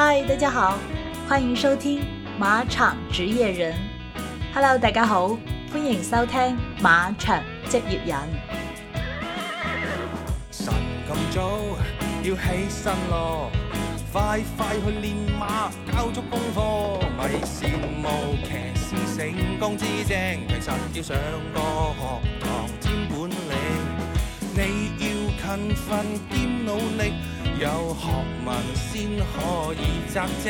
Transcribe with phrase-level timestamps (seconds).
[0.00, 0.78] 嗨，大家好，
[1.28, 2.04] 歡迎收聽
[2.40, 3.74] 馬場職業人。
[4.54, 5.30] Hello，大家好，
[5.74, 8.16] 歡迎收聽馬場職業人。
[10.52, 10.72] 神
[11.04, 11.58] 咁早
[12.22, 13.50] 要起身咯，
[14.12, 17.66] 快快去練馬，交足功課，咪羡
[18.00, 21.16] 慕騎士成功之精，其实要上
[21.52, 21.58] 個
[21.98, 23.58] 學堂兼本領，
[24.54, 24.60] 你
[25.00, 25.06] 要
[25.42, 25.90] 勤奮
[26.30, 27.14] 兼努力，
[27.60, 27.66] 有
[27.98, 28.06] 學
[28.46, 29.82] 問先可以
[30.14, 30.46] 扎職。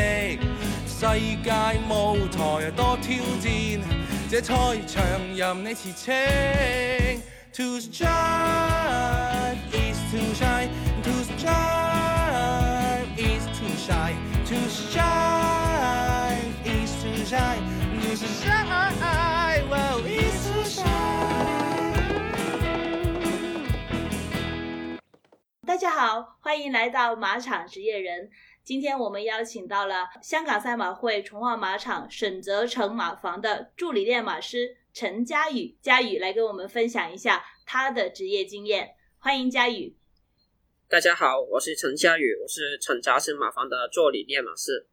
[0.87, 1.01] 世
[1.43, 1.51] 界
[1.89, 1.91] 舞
[2.29, 3.81] 台多挑戰，
[4.29, 4.53] 這賽
[4.87, 4.97] 場
[5.35, 7.21] 任你馳騁。
[7.55, 10.69] To strive is to shine,
[11.03, 17.63] to strive is to shine, to shine is to shine,
[18.03, 20.87] to shine, well is to shine.
[25.67, 28.31] 大家好，欢迎来到马场职业人。
[28.65, 38.95] 今天我们邀请到了香港赛马会崇望马场沈泽成马房的助理练马师陈佳宇，佳宇来跟我们分享一下他的职业经验。
[39.19, 39.95] 欢迎佳宇。
[40.89, 44.87] 大家好，我是陈佳宇，我是陈家成马房的助理练马师。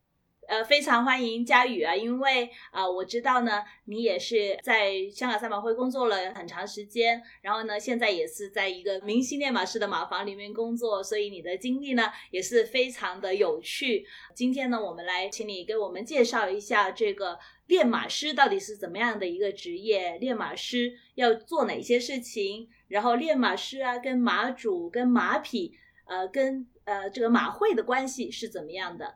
[0.48, 14.06] 呃，非常欢迎佳宇啊，因为啊、我知道呢，你也是在香港賽馬會工作了很长时间，然后呢，现在也是在一个明星练马师的马房里面工作，所以你的经历呢也是非常的有趣。
[14.34, 29.16] 今天呢，我们来请你给我们介绍一下这个练马师到底是怎么样的一个职业，练马师要做哪些事情，然后练马师啊跟马主跟马匹，呃，跟呃这个马会的关系是怎么样的？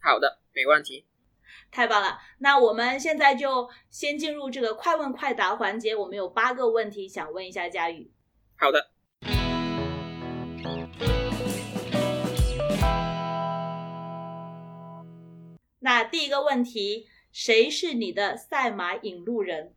[0.00, 0.41] 好的。
[0.54, 1.06] 沒問題，
[1.70, 2.18] 太棒了！
[2.38, 5.96] 那我们现在就先进入这个快问快答环节。
[5.96, 8.12] 我们有八个问题想问一下佳宇。
[8.56, 8.90] 好的。
[15.80, 19.74] 那第一个问题，谁是你的赛马引路人？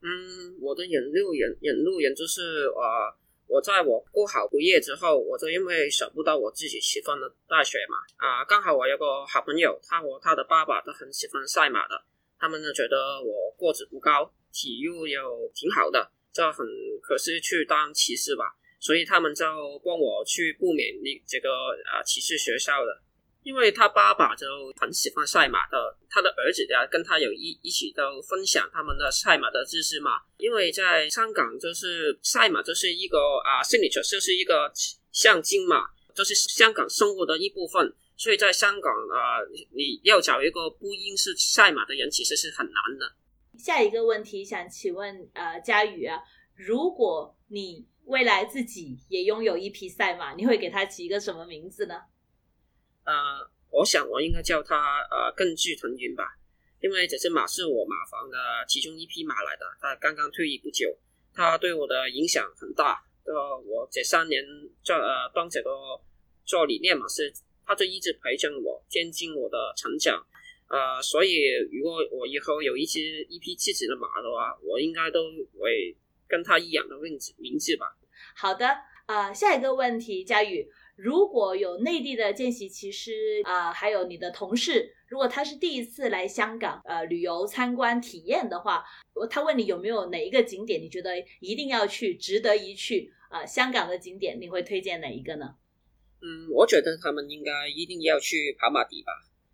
[0.00, 3.21] 嗯，我的引路人，引路人就是呃。
[3.52, 12.02] 我在我过好毕业之后，我就因为舍不得我自己喜欢的大学嘛，啊，刚好我有个好朋友，他和他的爸爸都很喜欢赛马的，
[12.38, 16.66] 他们呢觉得我个子不高，体育又挺好的，就很
[17.02, 19.44] 可惜去当骑士吧，所以他们就
[19.84, 21.50] 帮我去不免你这个
[21.92, 23.02] 啊骑士学校的。
[23.42, 24.46] 因为他爸爸就
[24.80, 30.20] 很喜欢赛马的，他的儿子呀跟他有一一起都分享他们的赛马的知识嘛。
[30.38, 34.72] 因为在香港，就是赛马就是一个啊，signature 就是一个
[35.10, 37.92] 象征嘛，就是香港生活的一部分。
[38.16, 39.42] 所以在香港啊，
[39.74, 43.12] 你要找一个不应是赛马的人，其实是很难的。
[43.58, 46.20] 下一个问题想请问呃嘉宇啊，
[46.54, 52.00] 如果你未来自己也拥有一匹赛马，你会给它起一个什么名字呢？
[53.04, 53.12] 呃，
[53.70, 56.36] 我想我应该叫他呃更具腾云吧，
[56.80, 58.36] 因为这只马是我马房的
[58.68, 60.96] 其中一匹马来的，他刚刚退役不久，
[61.34, 63.02] 他对我的影响很大。
[63.24, 64.44] 呃，我这三年
[64.82, 65.70] 做呃當這個
[66.44, 67.32] 助理念嘛是，
[67.64, 70.24] 他就一直陪着我，見證我的成长。
[70.68, 75.24] 呃，所以如果我以后有一隻一匹自己的马的话，我应该都
[75.58, 75.96] 会
[76.26, 77.96] 跟他一样的名字名字吧。
[78.34, 78.66] 好的，
[79.06, 80.68] 呃，下一个问题，嘉宇。
[81.02, 88.84] 如果有内地的见习骑师啊、呃，還有你的同事，如果他是第一次来香港呃旅游参观体验的话，
[89.28, 95.56] 他问你有没有哪一个景点你觉得一定要去，值得一去啊、香港的景点你会推荐哪一个呢？
[96.20, 99.10] 嗯，我觉得他们应该一定要去跑马地吧，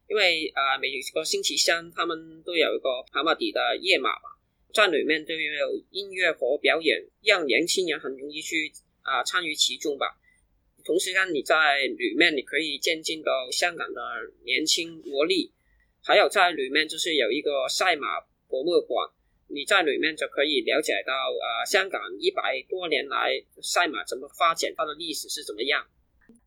[0.06, 4.36] 因为啊、每个星期三他们都有一个跑马地的夜马嘛，
[4.74, 8.70] 在里面都有音乐和表演，让年轻人很容易去
[9.00, 10.18] 啊、呃、參與其中吧。
[10.88, 14.00] 同時間你在里面你可以见证到香港的
[14.42, 15.52] 年轻活力，
[16.02, 18.18] 还有在里面就是有一个赛马
[18.48, 19.06] 博物馆，
[19.48, 25.86] 你在里面就可以了解到呃香港一百多年来赛马怎么发展，它的历史是怎么样。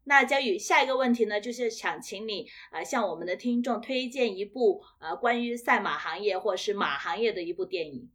[0.05, 8.09] 那嘉宇，下一个问题呢，就是想请你啊、呃、向我们的听众推荐一部呃关于赛马行业或是马行业的一部电影。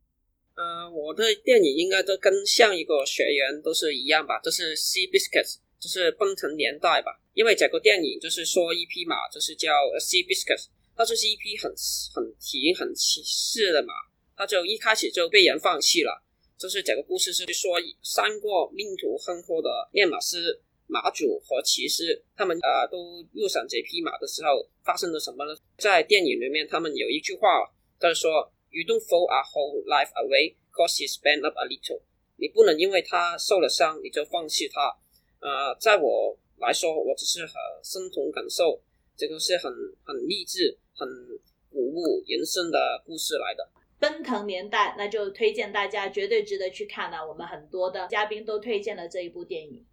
[0.56, 5.61] 呃，我的电影应该都跟上一个学员都是一样吧，就是 Sea Biscuits。
[5.78, 9.70] 就是奔腾年代吧，因为整个电影就是说一匹马，就是叫
[10.00, 11.70] Sea Biscuit，它就是一匹很
[12.14, 13.93] 很挺很氣勢的马，
[14.37, 16.23] 它就一开始就被人放弃了。
[16.58, 25.55] 就是整个故事是说三个命途亨通的练马师、马主和骑士，他们呃都入場這匹马的时候发生了什么呢？
[25.76, 27.70] 在电影里面，他们有一句话，
[28.00, 28.31] 就是說
[28.70, 32.00] You don't throw a whole life away cause he's bent up a little，
[32.37, 34.96] 你不能因为他受了伤你就放弃他。
[35.41, 37.53] 呃，在我来说，我只是很
[37.83, 38.81] 身同感受。
[39.17, 39.73] 这个是很
[40.05, 41.09] 很励志、很
[41.71, 43.67] 鼓舞人生的故事来的。
[43.99, 47.17] 奔腾年代，那就推荐大家绝对值得去看的。
[47.27, 49.87] 我们很多的嘉宾都推荐了这一部电影。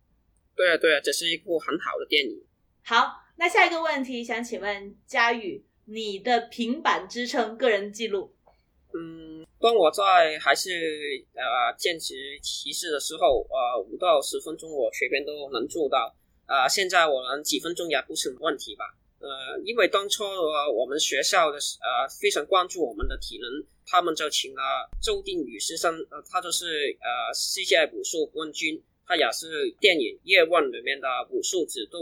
[0.56, 2.44] 对啊，对啊，这是一部很好的电影。
[2.84, 8.33] 好，那下一个问题想请问佳宇，你的平板支撑个人记录？
[8.96, 10.70] 嗯，当我在还是
[11.34, 16.16] 呃兼职骑士的时候，呃五到十分钟我随便都能做到。
[16.46, 18.84] 啊，现在我们几分钟也不是问题吧？
[19.20, 24.62] 呃，因为当初呃我们学校的呃非常关注我们的体能，他们就请了
[25.02, 31.98] 周定宇先生，呃，他就是呃世界武术冠军，他也是电影《叶问》里面的武术指导，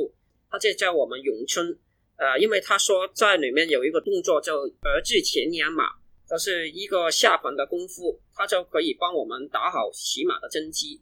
[0.50, 1.78] 他就叫我们咏春。
[2.18, 5.86] 呃，因为他说在里面有一个动作叫儿子前仰马，
[6.32, 11.02] 这是一个下盘的功夫，它就可以帮我们打好骑马的真基。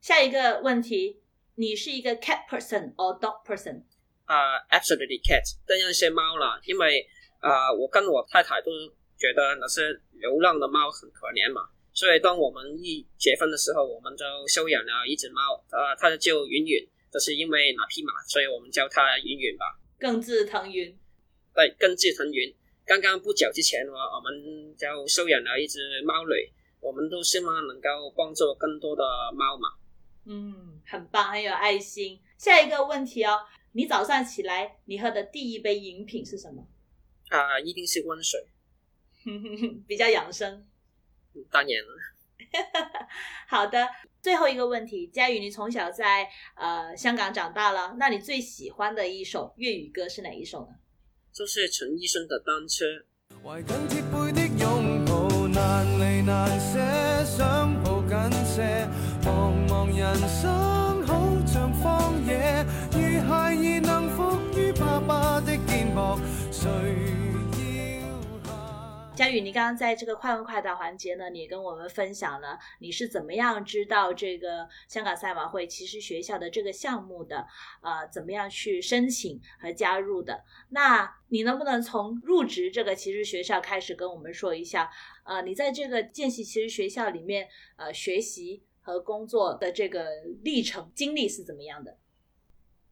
[0.00, 1.20] 下一个问题，
[1.56, 3.82] 你是一个 cat person or dog person？
[4.26, 7.04] 啊、a b s o l u t e l y cat，当然是猫了，因为
[7.40, 8.70] 啊、我跟我太太都
[9.18, 11.62] 觉得那些流浪的猫很可怜嘛，
[11.92, 19.66] 所以当我们一结婚的时候，我们就收养了一只猫，呃，它就云云，这是因为那匹马，所以我们叫它云云吧。
[19.98, 20.96] 更自腾云。
[21.52, 22.54] 对，更字腾云。
[22.86, 29.02] 刚刚不久之前，我我们就收养了一只猫女，我们都希望能够帮助更多的
[29.34, 29.68] 猫嘛。
[30.26, 32.20] 嗯，很棒，很有爱心。
[32.38, 33.38] 下一个问题哦，
[33.72, 36.66] 你早上起来你喝的第一杯饮品是什么？
[37.30, 38.46] 啊、一定是温水，
[39.88, 40.52] 比较养生。
[41.34, 41.88] 嗯当然了。
[43.48, 43.88] 好的，
[44.20, 50.76] 最后一个问题，佳宇，你从小在呃香港长大了，那你最喜欢的一首粤语歌是哪一首呢？
[51.36, 52.84] 这是陈医生的单车。
[69.16, 77.46] 佳宇，你刚刚在这个快问快答环节呢，你跟我们分享了你是怎么样知道这个香港赛马会其实学校的这个项目的，
[77.80, 80.42] 呃，怎么样去申请和加入的。
[80.70, 84.90] 那你能不能从入职这个骑师学校开始跟我们说一下，
[85.22, 90.08] 呃，你在这个见习骑师学校里面，呃，学习和工作的这个
[90.42, 91.92] 历程经历是怎么样的？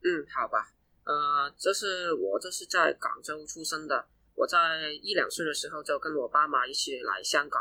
[0.04, 0.72] 嗯，好吧。
[1.04, 4.06] 呃，这是我这是在广州出生的。
[4.34, 7.60] 我在一两岁的时候就跟我爸妈一起来香港，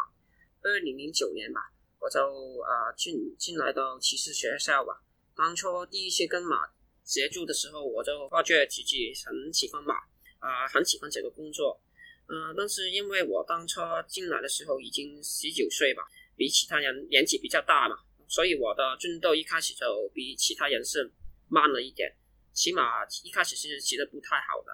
[0.61, 1.59] 二零零九年吧，
[1.99, 5.01] 我就呃进进来到骑士学校吧。
[5.35, 6.69] 当初第一次跟马
[7.03, 9.95] 接触的时候，我就发觉自己很喜欢马，
[10.39, 11.81] 啊、很喜欢这个工作。
[12.27, 16.03] 嗯、但是因为我当初进来的时候已经十九岁吧，
[16.37, 17.97] 比其他人年纪比较大嘛，
[18.27, 21.11] 所以我的进度一开始就比其他人是
[21.49, 22.15] 慢了一点，
[22.53, 24.71] 起码一开始是骑得不太好的。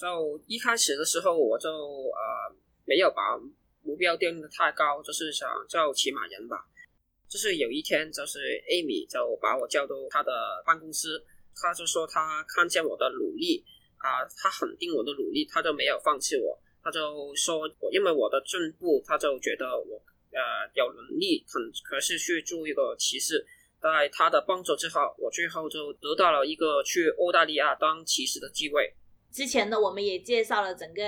[0.00, 2.56] 就一开始的时候，我就呃
[2.86, 3.36] 没有把
[3.82, 6.64] 目标定得太高，就是想做骑马人吧。
[7.28, 8.38] 就是有一天，就是
[8.70, 10.32] Amy 就把我叫到他的
[10.64, 11.22] 办公室，
[11.54, 13.62] 他就说他看见我的努力
[13.98, 16.58] 啊、他肯定我的努力，他就没有放弃我。
[16.82, 20.40] 他就说我因为我的进步，他就觉得我呃
[20.72, 23.46] 有能力，很可是去做一个骑士。
[23.78, 28.94] 在他的帮助之后，我最后就得到了一个去澳大利亚当骑士的机会。
[29.32, 31.02] 之前呢，我们也介绍了整个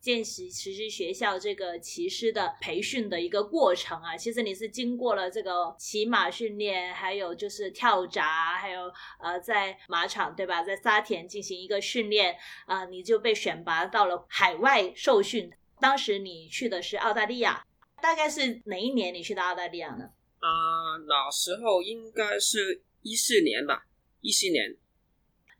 [0.00, 4.16] 见习实习学校这个骑师的培训的一个过程啊。
[4.16, 12.36] 其实你是经过了这个骑马训练，还有就是跳闸，还有呃在马场对吧，在沙田进行一个训练
[12.66, 15.50] 啊、你就被选拔到了海外受训。
[15.80, 17.64] 当时你去的是澳大利亚，
[18.02, 20.04] 大概是哪一年你去到澳大利亚呢？
[20.38, 23.84] 啊、那时候应该是一四年吧，
[24.20, 24.76] 一四年。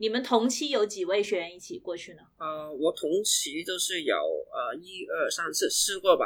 [0.00, 2.22] 你们同期有几位学员一起过去呢？
[2.38, 6.24] 呃，我同期都是有呃一二三四四个吧。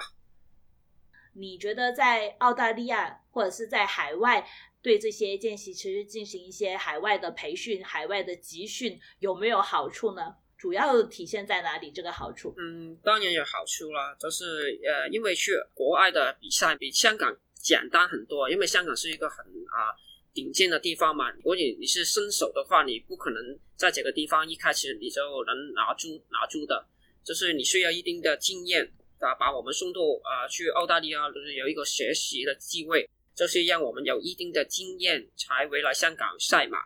[1.33, 4.49] 你觉得在澳大利亚或者是在海外
[4.81, 10.37] 对这些见习其实进行一些海外的培训、海外的集训有没有好处呢？
[10.57, 11.91] 主要体现在哪里？
[11.91, 12.55] 这个好处？
[12.57, 19.91] 嗯，当然有好处啦，就是呃，因为去国外的比赛比香港简单很多，因为香港是一个很啊、
[20.35, 21.31] 顶尖的地方嘛。
[21.31, 26.87] 如果你你是新手的话，你不可能在这个地方一开始你就能拿住拿住的，
[27.25, 36.79] 就是你需要一定的经验啊，把我们送到啊、去澳大利亚，就是有一个学习的机会，就是让我们有一定的经验才回来香港赛马。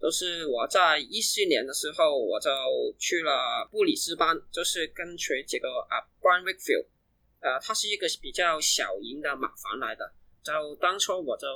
[0.00, 2.50] 就是我在一四年的时候，我就
[2.98, 6.86] 去了布里斯班，就是跟随这个啊 Brian Wakefield，
[7.40, 10.12] 呃，他是一个比较小型的马房来的。
[10.42, 11.46] 就当初我就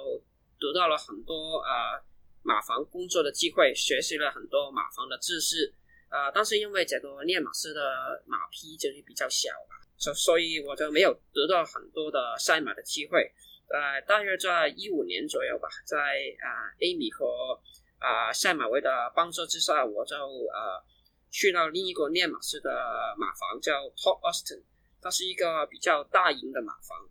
[0.59, 2.01] 得到了很多啊、
[2.43, 5.73] 马房工作的机会，学习了很多马房的知识
[6.11, 13.31] 呃，但是因为这个练马师的马匹就是比较小嘛，所所以我就没有得到很多的赛马的机会。
[13.69, 15.99] 呃，大约在一五年左右吧，在
[16.41, 17.61] 啊 Amy 和
[17.99, 20.83] 啊赛马会的帮助之下，我就呃
[21.31, 22.71] 去到另一个练马师的
[23.19, 24.63] 马房，叫 Top Austin，
[25.03, 27.07] 它是一个比较大型的马房。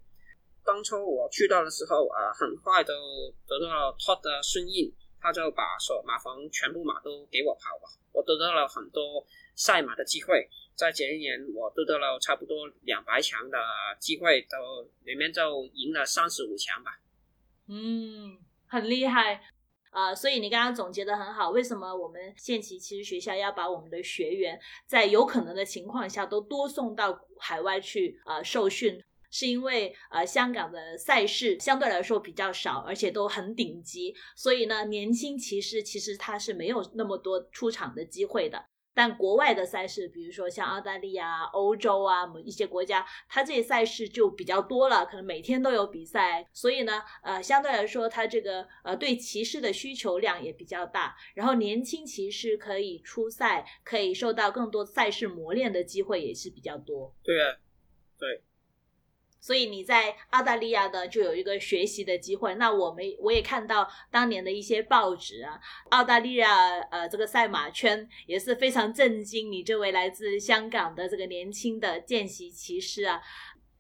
[0.67, 2.93] 当初我去到的时候啊，很快都
[3.47, 10.50] 得到了 Top 的顺应，他就把所马房全部马都给我跑吧，我得到了很多赛马的机会。
[10.75, 13.57] 在前一年，我得到了差不多两百强的
[13.97, 17.00] 机会，都里面就赢了三十五强吧。
[17.69, 19.41] 嗯，很厉害。
[19.91, 21.50] 呃，所以你刚刚总结的很好。
[21.50, 29.01] 为什么我们现期其实学校要把我们的学员在有可能的情况下都多送到海外去呃受训？
[29.38, 38.65] 是因为呃香港的赛事相对来说比较少，而且都很顶级，所以呢年轻骑士其实他是没有那么多出场的机会的。
[38.96, 51.15] 但国外的赛事，比如说像澳大利亚、欧洲啊，某一些国家，它这些赛事就比较多了，可能每天都有比赛，所以呢，呃，相对来说，它这个呃对骑士的需求量也比较大。
[51.36, 57.13] 然后年轻骑士可以出赛，可以受到更多赛事磨练的机会也是比较多。
[57.24, 57.56] 对啊，
[58.17, 58.41] 对。
[59.39, 62.56] 所以你在澳大利亚的就有一个学习的机会。
[62.56, 69.51] 那我们我也看到当年的一些报纸啊，澳大利亚呃这个赛马圈也是非常震惊。
[69.51, 73.22] 你这位来自香港的这个年轻的见习骑士啊，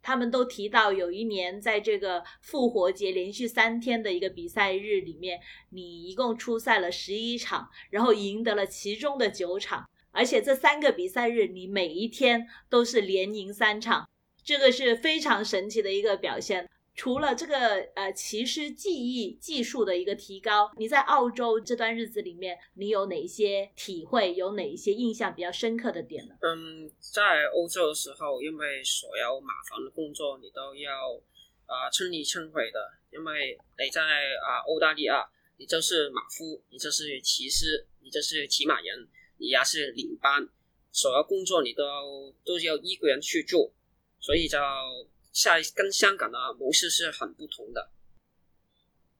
[0.01, 5.39] 他们都提到有一年在这个复活节连续三天的一个比赛日里面，
[5.71, 14.07] 你一共出赛了十一场，然后赢得了其中的九场，而且这三个比赛日你每一天都是连赢三场。
[14.47, 16.69] 这个是非常神奇的一个表现。
[16.95, 24.33] 除了这个呃骑师技艺技术的一个提高，你在澳洲这段日子里面，你有哪些体会？
[24.35, 26.35] 有哪一些印象比较深刻的点呢？
[26.39, 31.13] 嗯，在欧洲的时候，因为所有马房的工作你都要
[31.65, 32.79] 啊称力称悔的，
[33.11, 39.07] 因为你在啊澳大利亚，你就是马夫，你就是骑师，你就是骑马人，
[39.39, 40.47] 你也是领班，
[40.89, 41.83] 所有工作你都
[42.45, 43.69] 都要一个人去做。
[44.27, 44.57] 所以，就
[45.31, 47.91] 下跟香港的模式是很不同的。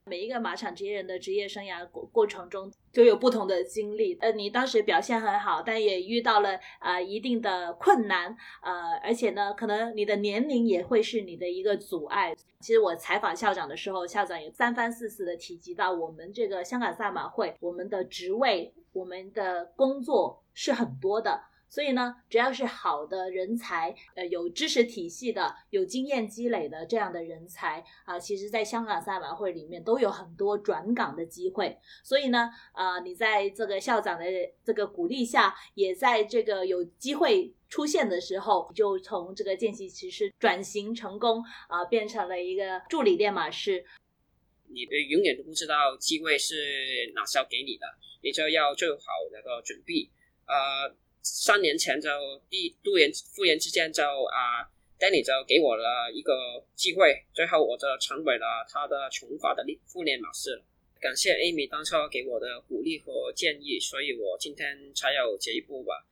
[0.03, 4.15] 每一个马场职业人的职业生涯过过程中都有不同的经历。
[4.15, 8.35] 呃，你当时表现很好，但也遇到了呃一定的困难。
[8.61, 12.35] 呃，而且呢，可能你的年龄也会是你的一个阻碍。
[12.59, 21.43] 其实我采访校长的时候，校长也三番四次的提及到，我们这个香港赛马会，我们的职位，我们的工作是很多的。
[21.69, 31.77] 所以呢，只要是好的人才，呃，有知识体系的、有经验积累的这样的人才啊，其实在香港赛马会里面都有很多转岗的机会。
[32.03, 34.25] 所以呢，呃，你在这个校长的
[34.63, 43.86] 这个鼓励下，也在这个有机会出现的时候，就从这个见习骑士转型成功啊，变成了一个助理练马师。
[44.69, 46.55] 你永远都不知道机会是
[47.13, 47.86] 哪时候给你的，
[48.24, 50.09] 你就要做好那个准备，
[50.45, 50.95] 呃。
[51.21, 52.09] 三年前就
[52.50, 54.65] 第杜言复言之间就啊
[55.00, 56.33] ，Danny 就给我了一个
[56.75, 60.63] 机会，最后我就成为了他的从法的副练马师。
[61.00, 66.05] 感谢 Amy 当初给我的鼓励和建议，所以我今天才有这一步吧。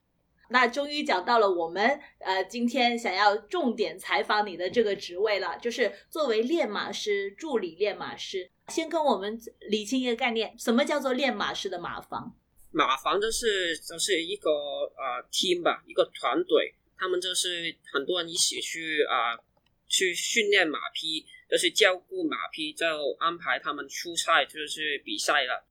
[0.50, 9.36] 那终于讲到了我们呃今天想要重点采访你的这个职位了，就是作为练马师助理练马师，先跟我们
[9.70, 12.38] 理清一个概念，什么叫做练马师的马房？
[12.76, 19.40] 马房就是就是一个呃 team 吧，一个团队，他们就是很多人一起去啊
[19.88, 22.86] 去训练马匹，就是照顾马匹，就
[23.18, 25.66] 安排他们出赛，就是比赛了。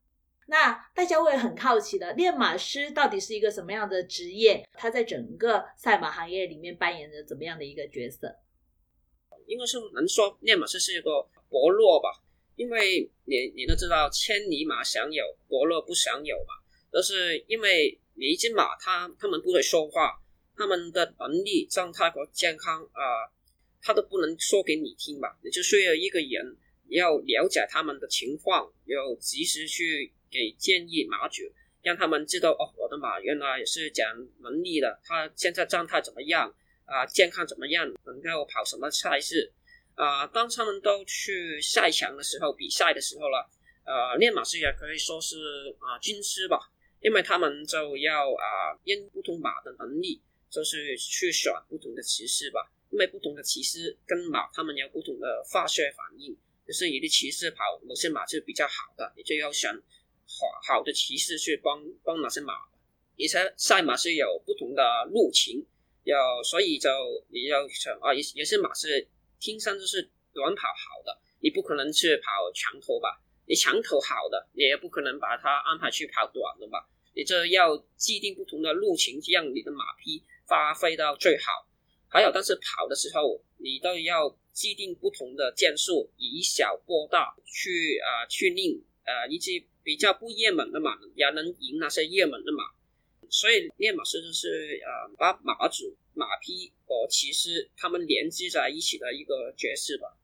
[0.46, 4.66] 那大家会很好奇的，练马师到底是一个什么样的职业？
[4.72, 8.34] 他在整个赛马行业里面扮演着怎么样的一个角色？
[9.46, 11.20] 应该是能说练马师是一个
[11.50, 12.08] 伯乐吧，
[12.56, 16.63] 因为你你都知道，千里马享有，伯乐不享有嘛。
[16.94, 20.12] 都是因为每一只马，它它们不会说话，
[20.56, 23.02] 它们的能力、状态和健康啊，
[23.82, 25.36] 它都不能说给你听吧？
[25.42, 26.56] 你就需要一个人
[26.90, 31.42] 要了解他们的情况，要及时去给建议马主，
[31.82, 34.06] 让他们知道哦，我的马原来也是讲
[34.40, 37.04] 能力的，它现在状态怎么样啊？
[37.06, 37.92] 健康怎么样？
[38.06, 39.52] 能够跑什么赛事
[39.96, 40.28] 啊？
[40.28, 43.50] 当他们都去赛场的时候，比赛的时候了，
[43.84, 46.70] 呃，练马师也可以说是啊军师吧。
[47.04, 52.72] 因为他们就要啊，因不同马的能力，就是去选不同的骑士吧。
[52.90, 56.34] 因为不同的骑士跟马，他们有不同的化学反应。
[56.66, 59.70] 就是有的骑士跑某些马是比较好的，你就要选
[60.26, 62.54] 好好的骑士去帮帮那些马。
[62.54, 64.82] 而且赛马是有不同的
[65.12, 65.66] 路情，
[66.04, 66.88] 有所以就
[67.28, 69.06] 你要想啊，也也是马是
[69.38, 73.20] 天生就是短跑好的，你不可能去跑长途吧？
[73.46, 76.88] 你长途好的，你也不可能把它安排去跑短的吧？
[77.14, 81.66] 你这要既定不同的路情，让你的马匹发挥到最好。
[82.08, 89.50] 还有，但是跑的时候，你都要既定不同的箭术，以小过大，去啊去令呃一只
[89.82, 92.64] 比较不热门的马也能赢那些热门的马。
[93.28, 100.16] 所以练马师就是呃把马主、马匹和骑师他们连接在一起的一个角色吧。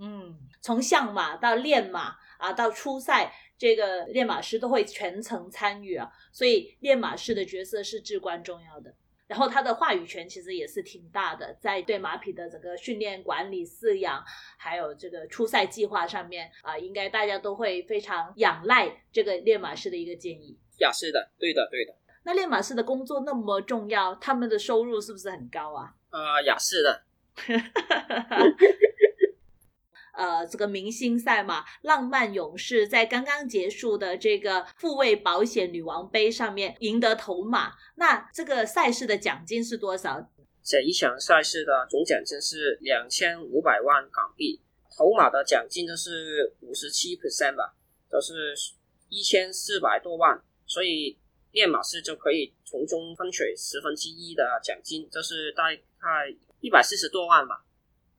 [0.00, 8.94] 嗯，从相马到练马啊，到初赛，这个练马师都会全程参与啊，所以练马师的角色是至关重要的。
[9.26, 14.24] 然后他的话语权其实也是挺大的，在对马匹的整个训练、管理、饲养，
[14.56, 20.58] 还有这个初赛计划上面啊，应该大家都会非常仰赖这个练马师的一个建议。
[20.78, 21.94] 呀，是的，对的，对的。
[22.24, 25.94] 那练马师的工作那么重要，他们的收入是不是很高啊？
[26.10, 27.02] 呃，雅是的。
[30.14, 40.30] 呃，这个明星赛嘛，浪漫勇士在刚刚结束的这个复位保险女王杯上面赢得头马，那这个赛事的奖金是多少？
[40.62, 44.60] 这一场赛事的总奖金是两千五百万港币，
[44.96, 47.74] 头马的奖金就是五十七 percent 吧，
[48.10, 48.54] 就是
[49.08, 51.18] 一千四百多万，所以
[51.52, 55.80] 练马师就可以从中分取十分之一的奖金，就是大概
[56.60, 57.64] 一百四十多万吧。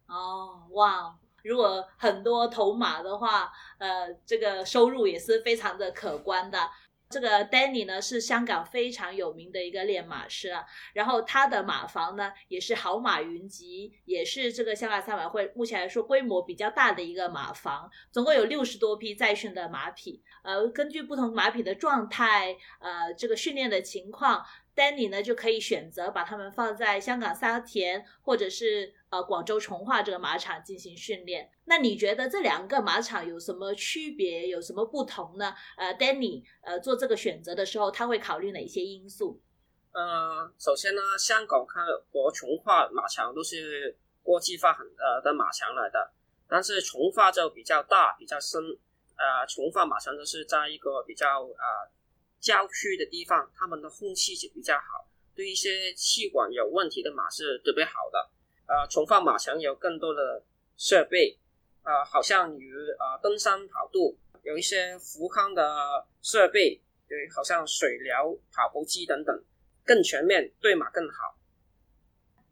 [0.08, 1.16] 哦，哇！
[1.44, 6.70] 如果很多头马的话，呃，这个收入也是非常的可观的。
[7.10, 24.46] 这个 Danny 呢是香港非常有名的一个练马师啊，然后他的马房呢也是好马云集，也是这个香港赛马会目前来说规模比较大的一个马房，总共有六十多匹在训的马匹，呃，根据不同马匹的状态，呃，这个训练的情况。
[24.76, 31.52] Danny 呢就可以选择把它们放在香港沙田或者是呃广州从化这个马场进行训练。
[31.66, 35.54] 那你觉得这两个马场有什么区别，有什么不同呢？
[35.78, 39.42] 呃，Danny 呃做这个选择的时候，他会考虑哪些因素？
[39.92, 41.82] 呃，首先呢，香港和
[42.32, 46.12] 从化马场都是国际化很呃的马场来的，
[46.48, 48.62] 但是从化就比较大比较深，
[49.18, 51.92] 呃，从化马场都是在一个比较啊。
[52.42, 58.30] 郊区的地方，他们的空气是比较好，对一些气管有问题的马是特别好的。
[58.68, 60.44] 呃，重放马场有更多的
[60.78, 61.38] 设备，
[61.84, 69.44] 呃，好像与呃登山跑步有一些福康的设备，对，好像水疗、跑步机等等，
[69.86, 71.38] 更全面，对马更好。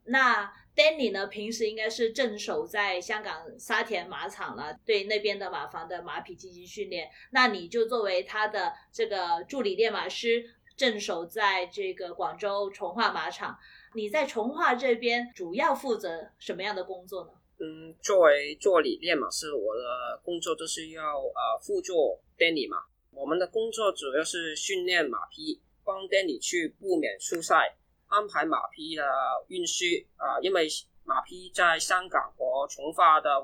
[0.03, 1.27] 那 Danny 呢？
[1.27, 7.09] 平时应该是镇守在香港沙田马场了，对那边的马房的马匹进行训练。
[7.31, 10.41] 那你就作为他的这个助理练马师，
[10.77, 13.57] 镇守在这个广州从化马场。
[13.93, 17.31] 你在从化这边主要负责什么样的工作呢？
[17.59, 22.77] 嗯，作为助理练马师，我的工作就是要呃辅助 Danny 嘛。
[23.11, 27.75] 我们的工作主要是训练马匹，帮 Danny 去布免出赛。
[28.09, 29.03] 安排马匹的
[29.47, 29.85] 运输
[30.17, 30.67] 啊，因为
[31.05, 33.41] 马匹在香港和从化的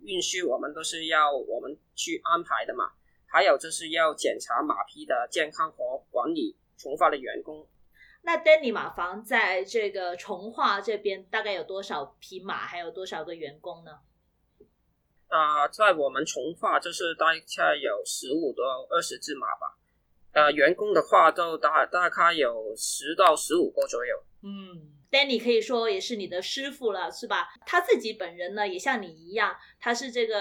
[0.00, 2.90] 运运输，我们都是要我们去安排的嘛。
[3.28, 7.66] 还有就是要检查马匹的健康和管理从化的员工。
[8.22, 14.00] 那 Danny 马房在这个从化这边大概有多少匹马，还有多少个员工呢？
[15.28, 19.76] 啊，在我们从化就是大概有十五到二十只马吧。
[20.36, 24.14] 呃，员工的话都大大概有十到十五个左右。
[24.42, 27.48] 嗯，Danny 可以说也是你的师傅了，是吧？
[27.64, 30.36] 他自己本人呢，也像你一样，他是这个。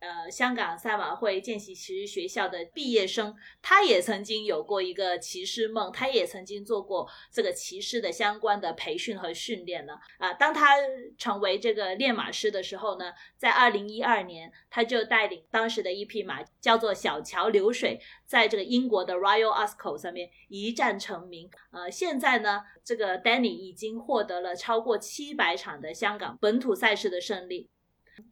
[0.00, 9.94] 呃，香港赛马会见习骑师学校的毕业生，他也曾经有过一个骑师梦，他也曾经做过这个骑师的相关的培训和训练呢。
[10.18, 10.76] 啊，当他
[11.18, 21.50] 成为这个练马师的时候呢，在二零一二年，他就带领当时的一匹马叫做小桥流水，在这个英国的 Royal a s c o 上面一战成名。
[21.72, 27.68] 呃，现在呢，这个 Danny 已经获得了超过七百场的香港本土赛事的胜利。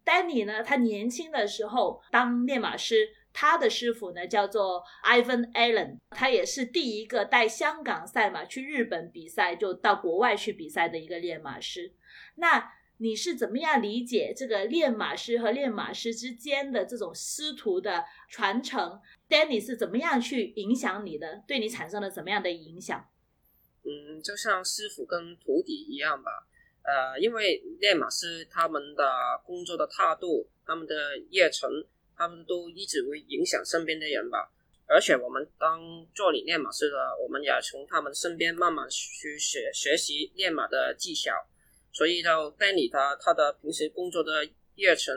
[0.04, 11.92] Danny 呢，他年轻的时候当练马师，他的师傅呢叫做 Ivan Allen，他也是第一个带香港赛马去日本比赛，就到国外去比赛的一个练马师。
[12.36, 21.44] 那你是怎么样理解这个练马师和练马师之间的这种师徒的传承？Danny 是怎么样去影响你的？
[21.46, 23.06] 对你产生了怎么样的影响？
[23.84, 26.48] 嗯，就像师傅跟徒弟一样吧。
[26.86, 29.04] 呃，因为练马师他们的
[29.44, 30.94] 工作的态度，他们的
[31.32, 31.68] 热忱，
[32.16, 34.52] 他们都一直会影响身边的人吧。
[34.88, 35.80] 而且我们当
[36.14, 41.32] 做你练马师的，我们也从他们身边慢慢去学学习练马的技巧。
[41.92, 44.44] 所以就 Danny 他他的平时工作的
[44.76, 45.12] 日程，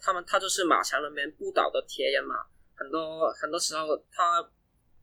[0.00, 2.36] 他们他就是马场里面不倒的铁人嘛，
[2.74, 4.48] 很多很多时候他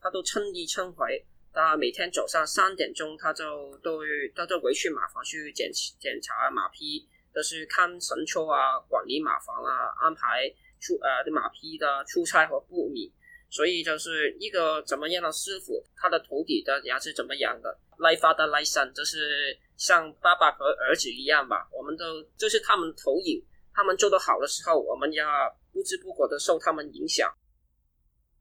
[0.02, 1.24] 他都称一称回，
[1.60, 4.00] 他每天早上三点钟他就都
[4.34, 5.70] 他就回去马房去检
[6.00, 13.12] 检查马匹，就是看神车啊，管理马房啊，安排出呃的马匹的出差和布米。
[13.52, 21.68] 所以就是一个怎么样的师傅，他的头底的牙是怎么样的，来发的来生，就是像爸爸和儿子一样吧。
[21.74, 23.44] 我们都就是他们投影，
[23.74, 25.26] 他们做得好的时候，我们要
[25.74, 27.30] 不知不觉的受他们影响。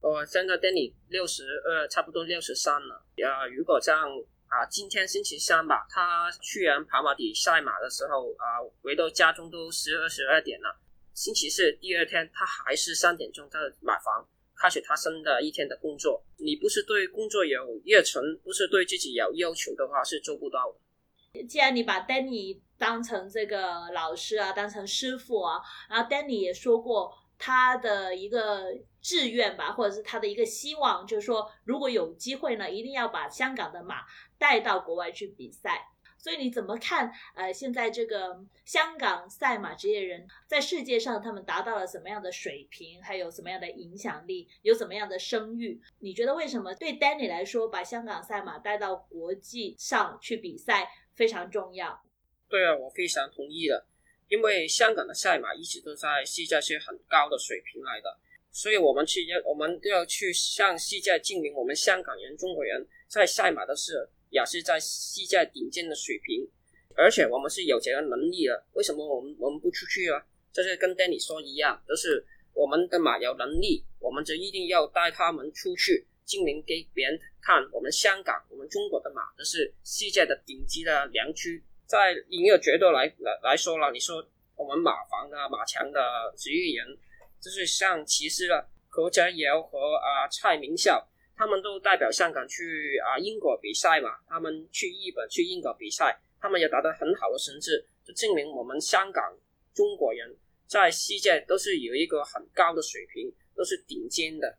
[0.01, 3.05] 我现在店里六十二，差不多六十三了。
[3.27, 4.09] 啊，如果这样
[4.47, 10.81] 啊，今天星期三吧，他去完跑马地赛马的时候啊，回到家中都十二十二点了。
[11.13, 14.27] 星期四第二天，他还是三点钟在马房。
[14.61, 21.45] 开始他新的一天的工作，你不是对工作有热忱，不是对自己有要求的话，是做不到的。
[21.45, 28.65] 既然你把 Danny 当成这个老师啊，当成师傅啊，然后 Danny 也说过他的一个
[29.09, 34.05] 志愿吧，或者是他的一个希望，就是说如果有机会呢，一定要把香港的马
[34.37, 35.88] 带到国外去比赛。
[36.18, 37.11] 所以你怎么看？
[37.35, 43.03] 呃，现在这个香港赛马职业人在世界上，他们达到了什么样的水平？
[43.03, 44.47] 还有什么样的影响力？
[44.61, 45.81] 有怎么样的声誉？
[46.01, 52.03] 你觉得为什么对 Danny 来说，把香港赛马带到国际上去比赛非常重要？
[52.47, 53.87] 对啊，我非常同意的。
[54.29, 58.18] 因为香港的赛马一直都在世界是很高的水平来的，
[58.59, 64.11] 所以我们去要我们都要去向世界证明，我们香港人、中国人在赛马的事。
[64.31, 66.47] 也是在世界顶尖的水平，
[66.94, 68.62] 而且我们是有这个能力的。
[68.75, 70.21] 为什么我们我们不出去啊？
[70.53, 77.66] 就是跟戴尼说一样，就是我们的马有能力，我们就一定要带他们出去，证明给别人看。
[77.73, 81.64] 我们香港、我们中国的马都是世界的顶级的良驹。
[81.87, 84.23] 在营业角度来来来说了，你说
[84.57, 85.99] 我们马房啊、马强的
[86.37, 86.99] 职业人，
[87.40, 91.09] 就是像骑士了，何家尧和啊蔡明孝。
[91.37, 97.70] 他们都代表香港去啊英国比赛嘛，他们去日本、去英国比赛，他们也达到很好的成绩，
[98.05, 99.38] 就证明我们香港
[99.72, 104.59] 中国人在世界都是有一个很高的水平，都是顶尖的。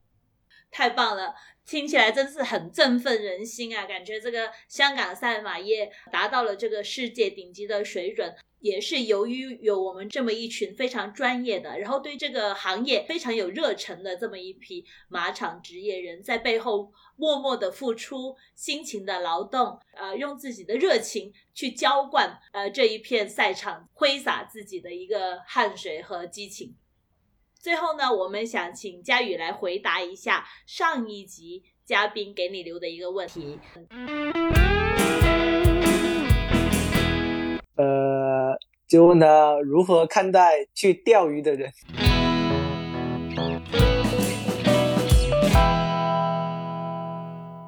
[0.72, 3.86] 太棒了，听起来真是很振奋人心啊！
[3.86, 8.34] 感觉这个香港赛马业达到了这个世界顶级的水准。
[8.60, 26.76] 也是由于有我们这么一群非常专业的，然后对这个行业非常有热忱的这么一批马场职业人在背后默默的付出辛勤的劳动，呃，用自己的热情去浇灌呃这一片赛场，挥洒自己的一个汗水和激情。
[27.62, 33.60] 最后呢，我们想请佳宇来回答一下上一集嘉宾给你留的一个问题。
[38.90, 41.72] 就问他如何看待去钓鱼的人。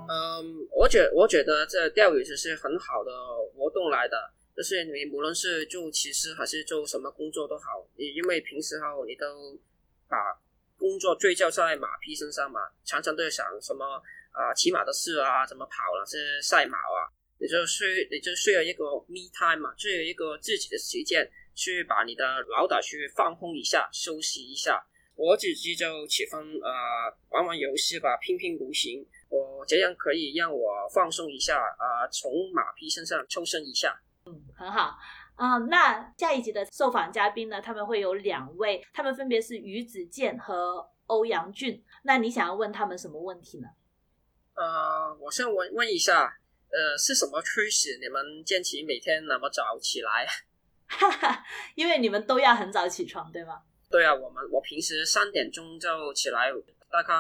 [0.10, 3.12] 嗯，我觉我觉得这钓鱼只是很好的
[3.56, 4.18] 活动来的，
[4.58, 9.56] 就是你无论是做骑士还是做什么工作都好，你因为平时后你都
[10.10, 10.18] 把
[10.76, 13.86] 工作聚焦在马匹身上嘛，常常都在想什么
[14.32, 17.06] 啊骑马的事啊，怎么跑了，是赛马啊。
[17.42, 22.24] 你就需你就需要一个 me time 嘛，需要一个自己的时间，去把你的
[22.56, 24.86] 脑袋去放空一下，休息一下。
[25.16, 26.70] 我自己就喜欢呃
[27.30, 34.00] 玩玩游戏吧，拼拼图形，我这样可以让我放松一下啊，从马匹身上抽身一下。
[34.26, 34.96] 嗯，很好
[35.36, 35.58] 啊。
[35.70, 41.84] 那下一集的受访嘉宾呢，他们会有两位，他们分别是于子健和欧阳俊。
[42.04, 43.68] 那你想要问他们什么问题呢？
[44.54, 46.38] 呃，我先问问一下。
[46.72, 50.26] 呃，是什么驱使你们坚持每天那么早起来？
[50.88, 53.62] 哈哈，因为你们都要很早起床，对吗？
[53.90, 56.50] 对啊，我们我平时三点钟就起来，
[56.90, 57.14] 大概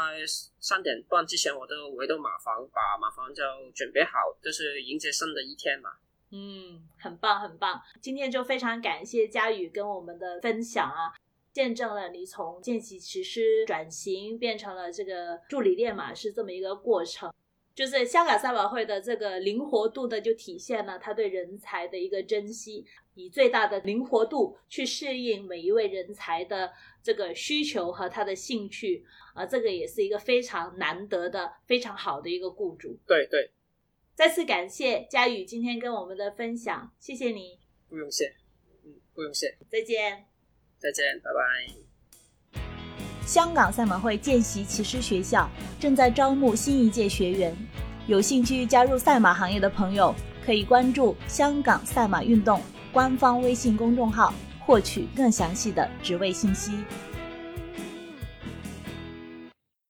[0.59, 3.43] 三点半之前我都围到马房，把马房就
[3.75, 4.11] 准备好，
[4.41, 5.91] 就是迎接新的一天嘛。
[6.31, 7.81] 嗯，很棒很棒。
[8.01, 11.13] 今天就非常感谢佳宇跟我们的分享啊，
[11.51, 17.33] 见证了你从见习骑师转型变成了这个助理练马师这么一个过程。
[17.73, 32.99] 就是香港赛马会的这个灵活度呢，就体现了他对人才的一个珍惜，以最大的灵活度去适应每一位人才的这个需求和他的兴趣啊，这个也是一个非常难得的、非常好的一个雇主。
[33.07, 33.51] 对对，
[34.13, 37.59] 再次感谢佳宇今天跟我们的分享，谢谢你。
[37.87, 38.35] 不用谢，
[38.83, 39.57] 嗯，不用谢。
[39.69, 40.25] 再见。
[40.77, 41.90] 再见，拜拜。
[43.25, 47.55] 香港赛马会见习骑师学校正在招募新一届学员，
[48.07, 50.13] 有兴趣加入赛马行业的朋友
[50.45, 52.59] 可以关注香港赛马运动
[52.91, 56.71] 官方微信公众号，获取更详细的职位信息。